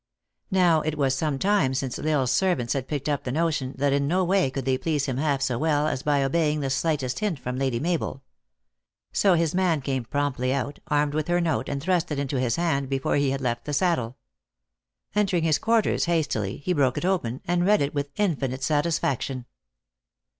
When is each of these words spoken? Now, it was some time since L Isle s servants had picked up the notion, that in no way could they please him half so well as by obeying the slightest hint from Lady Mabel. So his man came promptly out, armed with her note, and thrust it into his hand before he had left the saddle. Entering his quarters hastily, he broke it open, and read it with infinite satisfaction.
Now, 0.49 0.81
it 0.81 0.97
was 0.97 1.13
some 1.13 1.37
time 1.37 1.75
since 1.75 1.99
L 1.99 2.07
Isle 2.07 2.23
s 2.23 2.31
servants 2.31 2.73
had 2.73 2.87
picked 2.87 3.07
up 3.07 3.23
the 3.23 3.31
notion, 3.31 3.75
that 3.77 3.93
in 3.93 4.07
no 4.07 4.23
way 4.23 4.49
could 4.49 4.65
they 4.65 4.79
please 4.79 5.05
him 5.05 5.17
half 5.17 5.43
so 5.43 5.59
well 5.59 5.87
as 5.87 6.01
by 6.01 6.23
obeying 6.23 6.59
the 6.61 6.71
slightest 6.71 7.19
hint 7.19 7.37
from 7.37 7.55
Lady 7.55 7.79
Mabel. 7.79 8.23
So 9.13 9.35
his 9.35 9.53
man 9.53 9.79
came 9.79 10.05
promptly 10.05 10.51
out, 10.55 10.79
armed 10.87 11.13
with 11.13 11.27
her 11.27 11.39
note, 11.39 11.69
and 11.69 11.79
thrust 11.83 12.11
it 12.11 12.17
into 12.17 12.39
his 12.39 12.55
hand 12.55 12.89
before 12.89 13.17
he 13.17 13.29
had 13.29 13.41
left 13.41 13.65
the 13.65 13.73
saddle. 13.73 14.17
Entering 15.13 15.43
his 15.43 15.59
quarters 15.59 16.05
hastily, 16.05 16.57
he 16.57 16.73
broke 16.73 16.97
it 16.97 17.05
open, 17.05 17.41
and 17.45 17.63
read 17.63 17.79
it 17.83 17.93
with 17.93 18.09
infinite 18.15 18.63
satisfaction. 18.63 19.45